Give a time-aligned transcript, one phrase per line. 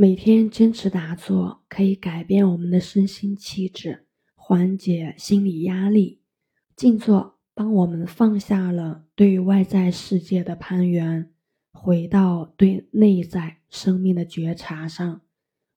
[0.00, 4.06] 每天坚持打坐，可以改变我们的身心气质，
[4.36, 6.20] 缓解心理压力。
[6.76, 11.32] 静坐帮我们放下了对外在世界的攀援，
[11.72, 15.20] 回到对内在生命的觉察上。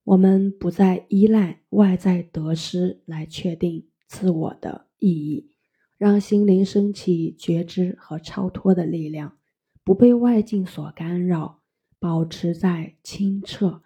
[0.03, 5.49] 我们不再依赖外在得失来确定自我的意义，
[5.97, 9.39] 让心灵升起觉知和超脱的力量，
[9.83, 11.61] 不被外境所干扰，
[11.97, 13.81] 保持在清澈。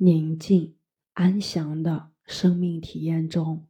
[0.00, 0.76] 宁静、
[1.14, 3.66] 安详的生命体验中，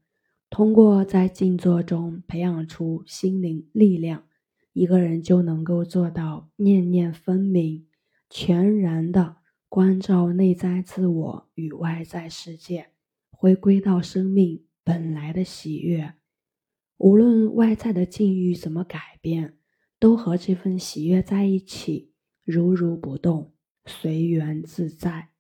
[0.51, 4.25] 通过在静坐中培养出心灵力量，
[4.75, 7.87] 一个人就能够做到念念分明，
[8.29, 9.37] 全然的
[9.71, 12.91] 关照内在自我与外在世界，
[13.31, 16.13] 回归到生命本来的喜悦。
[16.99, 19.57] 无论外在的境遇怎么改变，
[19.99, 22.13] 都和这份喜悦在一起，
[22.45, 23.55] 如如不动，
[23.87, 25.31] 随缘自在。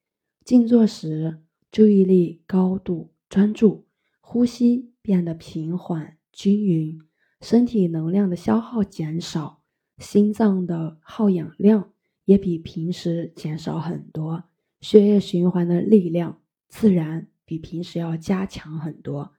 [0.48, 3.84] 静坐时，注意力高度专注，
[4.18, 6.98] 呼吸变得平缓均匀，
[7.42, 9.60] 身体能量的消耗减少，
[9.98, 11.92] 心脏的耗氧量
[12.24, 14.44] 也比平时减少很多，
[14.80, 19.32] 血液循环的力量自然比平时要加强很多。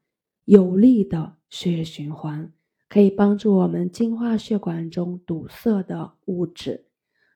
[0.46, 2.54] 有力的血液循环
[2.88, 6.86] 可以帮助我们净化血管中堵塞的物质，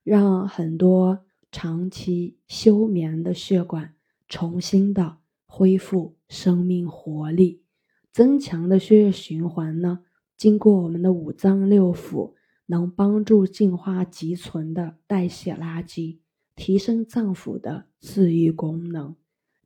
[0.04, 1.26] 让很多。
[1.54, 3.94] 长期休眠的血管
[4.28, 7.62] 重新的恢复生命活力，
[8.12, 10.00] 增强的血液循环呢，
[10.36, 12.34] 经过我们的五脏六腑，
[12.66, 16.18] 能帮助净化积存的代谢垃圾，
[16.56, 19.16] 提升脏腑的自愈功能。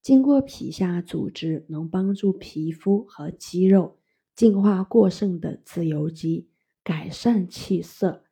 [0.01, 3.95] 经过皮下组织，能帮助皮肤和肌肉
[4.35, 6.49] 净化过剩的自由基，
[6.83, 8.23] 改善气色。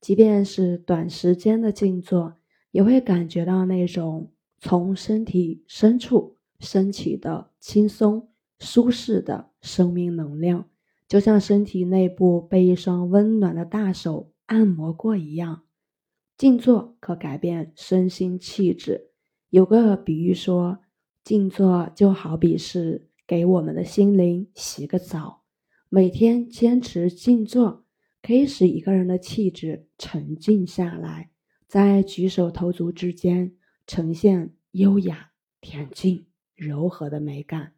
[0.00, 2.34] 即便是短时间的静坐。
[2.74, 10.68] 也会感觉到那种从身体深处升起的轻松舒适的生命能量，
[11.06, 15.62] 就像身体内部被一双温暖的大手按摩过一样。
[16.36, 19.12] 静坐可改变身心气质。
[19.50, 20.80] 有个比喻说，
[21.22, 25.44] 静坐就好比是给我们的心灵洗个澡。
[25.88, 27.84] 每天坚持静坐，
[28.20, 31.30] 可以使一个人的气质沉静下来。
[31.66, 37.72] 在举手投足之间呈现优雅、恬静、柔和的美感，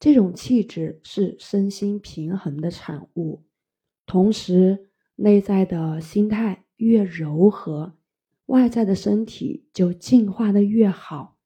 [0.00, 3.42] 这种气质是身心平衡的产物。
[4.06, 7.94] 同时，内在的心态越柔和，
[8.46, 11.36] 外在的身体就进化的越好；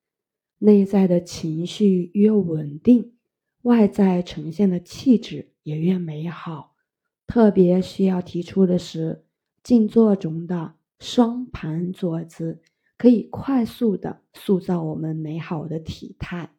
[0.58, 3.14] 内在的情绪越稳定，
[3.62, 6.74] 外在呈现的气质也越美好。
[7.26, 9.24] 特别需要提出的是，
[9.62, 10.74] 静坐中的。
[10.98, 12.60] 双盘坐姿
[12.96, 16.50] 可以快速的塑造我们美好的体态。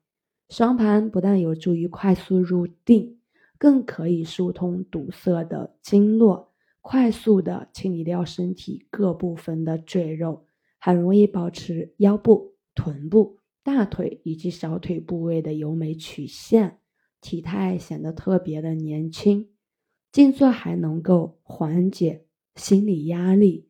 [0.50, 3.20] 双盘不但有助于快速入定，
[3.58, 10.46] 更可以疏通堵塞的经络，快速的清理掉身体各部分的赘肉，
[10.80, 16.78] 很容易保持腰部、臀部、大腿以及小腿部位的优美曲线，
[17.20, 19.50] 体态显得特别的年轻。
[20.12, 23.67] 静坐还能够缓解心理压力。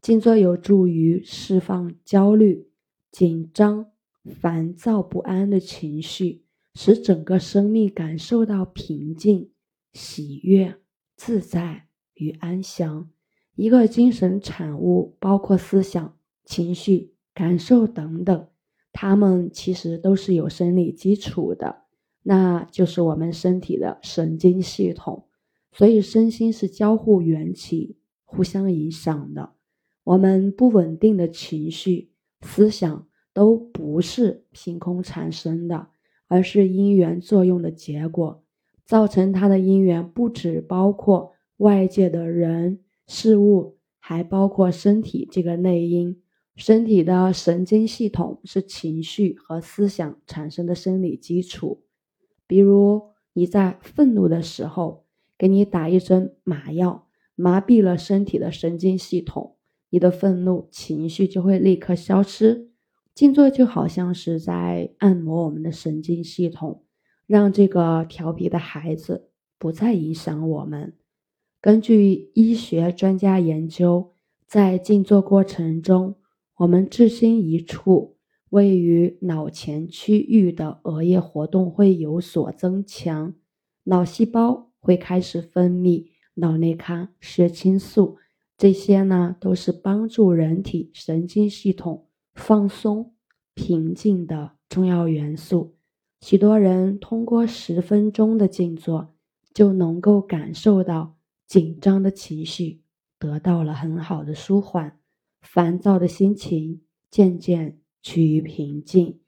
[0.00, 2.68] 静坐有助于释放焦虑、
[3.12, 3.86] 紧张、
[4.24, 6.44] 烦躁不安的情绪，
[6.74, 9.50] 使整个生命感受到平静、
[9.92, 10.76] 喜悦、
[11.16, 13.10] 自在与安详。
[13.56, 18.48] 一个精神产物包括思想、情绪、感受等等，
[18.92, 21.82] 它们其实都是有生理基础的，
[22.22, 25.26] 那就是我们身体的神经系统。
[25.72, 29.52] 所以，身心是交互缘起、互相影响的。
[30.04, 35.88] 我们不稳定的情绪、思想都不是凭空产生的，
[36.26, 38.42] 而是因缘作用的结果。
[38.84, 46.20] 造成它的因缘不只包括外界的人事物，还包括身体这个内因。
[46.56, 51.84] 身体的神经系统是情绪和思想产生的生理基础。
[52.46, 53.02] 比如
[53.32, 55.04] 你在愤怒的时候，
[55.38, 59.56] 给你打一针麻药，麻痹了身体的神经系统。
[59.90, 62.70] 你的愤怒情绪就会立刻消失。
[63.12, 66.84] 静坐就好像是在按摩我们的神经系统，
[67.26, 69.28] 让这个调皮的孩子
[69.58, 70.94] 不再影响我们。
[71.60, 74.14] 根据医学专家研究，
[74.46, 76.14] 在静坐过程中，
[76.58, 78.16] 我们置心一处，
[78.48, 83.34] 位于脑前区域的额叶活动会有所增强，
[83.84, 88.16] 脑细胞会开始分泌脑内咖、血清素。
[88.60, 93.14] 这些呢，都是帮助人体神经系统放松、
[93.54, 95.76] 平静的重要元素。
[96.20, 99.14] 许多人通过十分钟的静坐，
[99.54, 101.16] 就能够感受到
[101.46, 102.82] 紧张的情绪
[103.18, 104.98] 得到了很好的舒缓，
[105.40, 109.20] 烦躁的心情渐渐趋于平静。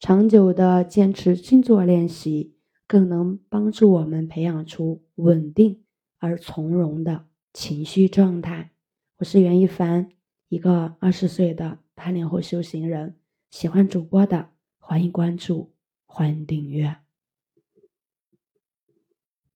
[0.00, 2.54] 长久的坚持静坐练习，
[2.86, 5.82] 更能帮助我们培养出稳定
[6.16, 8.70] 而从容的情绪状态。
[9.18, 10.10] 我是袁一凡，
[10.48, 13.16] 一个二十岁的八零后修行人。
[13.50, 15.72] 喜欢主播的，欢迎关注，
[16.06, 16.98] 欢迎订阅。